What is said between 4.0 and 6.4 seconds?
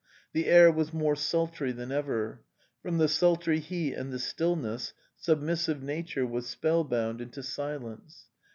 the stillness submissive nature